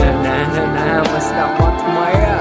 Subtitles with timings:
[0.00, 2.40] ណាណាណាណាមកស្ដាប់បទថ្មីអ่ะ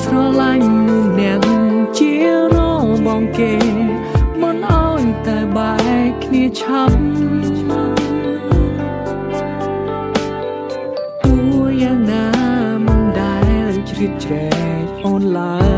[0.00, 1.42] ស្រឡាញ់នឹងអ្នក
[1.98, 2.12] ជា
[2.54, 3.54] រងបងគេ
[4.40, 5.74] មិនអោយតែបែ
[6.06, 7.02] កគ្នាឆាប់
[11.22, 11.36] ទួ
[11.82, 12.26] យ៉ាងណា
[12.86, 13.36] មិនដែ
[13.70, 14.71] លជ្រៀតជ្រែ
[15.04, 15.71] online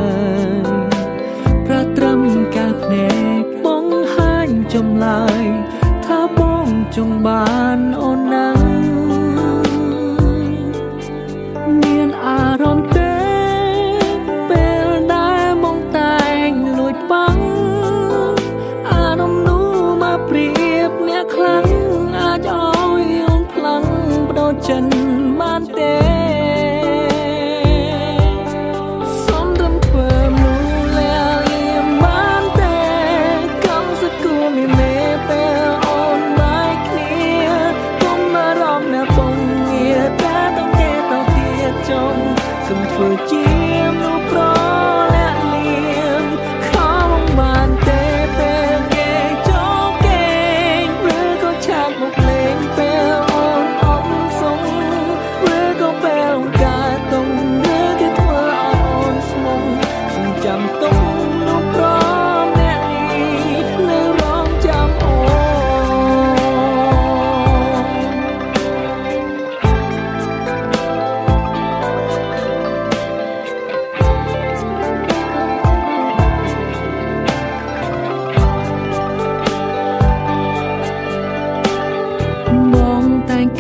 [43.33, 43.64] yeah.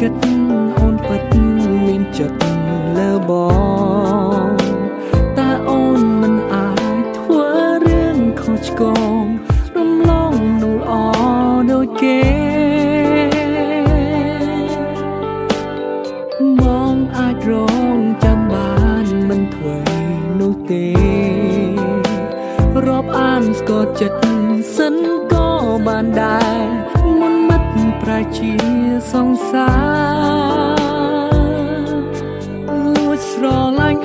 [0.06, 0.26] ចិត្ត
[0.78, 1.22] អូនពិត
[1.86, 2.44] មានចិត្ត
[2.96, 3.30] លើប
[4.48, 4.52] ង
[5.38, 6.70] តើអូនមិនអា
[7.00, 7.46] ចធ្វើ
[7.84, 8.82] រឿងខុសឆ្គ
[9.20, 9.24] ង
[9.76, 10.92] រំលងនូលអ
[11.70, 12.22] ដូចគេ
[16.58, 16.62] ម
[16.94, 17.52] កអាចរ
[17.96, 18.74] ងចាំបា
[19.04, 19.78] នមិនធ្វើ
[20.40, 20.86] នោះទេ
[22.86, 24.24] រាប់អានស្គាល់ចិត្ត
[24.76, 24.96] សិន
[25.32, 25.48] ក៏
[25.86, 26.93] បានដែរ
[28.08, 28.52] ប្រជា
[29.12, 30.64] សង្សារ
[32.84, 33.44] លួចស្រ
[33.78, 34.03] ឡាញ់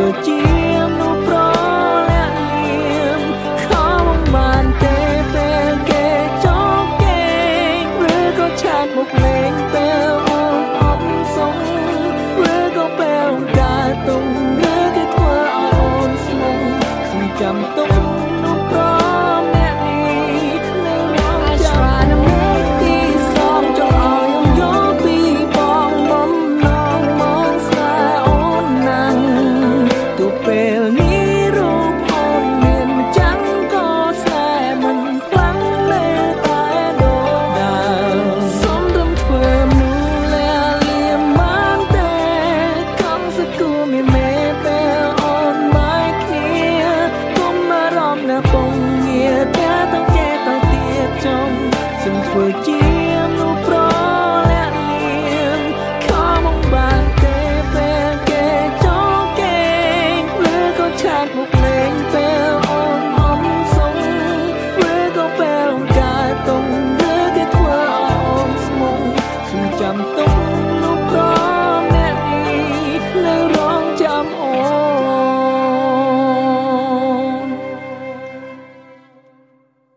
[0.00, 0.42] ធ្វើជា
[0.86, 1.36] មនុស្សប្រ
[2.10, 3.22] លាក់លៀម
[3.68, 4.98] ខំបានទេ
[5.32, 6.06] ពេលគេ
[6.44, 7.22] ចោលគេ
[8.12, 11.56] ឬក៏ឆាតមកលេងពេលអូនអត់សុំ
[12.56, 14.24] ឬក៏ពេលដើរទុំ
[14.62, 16.58] ឬគេធ្វើឲ្យអូនស្មុំ
[17.10, 18.09] គឺចាំទុំ